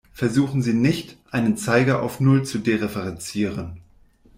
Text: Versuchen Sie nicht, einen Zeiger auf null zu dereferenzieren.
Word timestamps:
Versuchen 0.13 0.63
Sie 0.63 0.73
nicht, 0.73 1.19
einen 1.29 1.57
Zeiger 1.57 2.01
auf 2.01 2.19
null 2.19 2.43
zu 2.43 2.57
dereferenzieren. 2.57 3.81